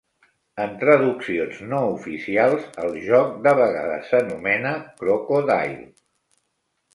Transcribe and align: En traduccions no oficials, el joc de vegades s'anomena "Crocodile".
En 0.63 0.71
traduccions 0.83 1.59
no 1.73 1.81
oficials, 1.89 2.65
el 2.85 2.97
joc 3.09 3.37
de 3.49 3.53
vegades 3.61 4.09
s'anomena 4.13 4.73
"Crocodile". 5.03 5.87